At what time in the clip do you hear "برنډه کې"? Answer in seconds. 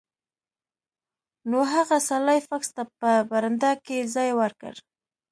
3.29-3.99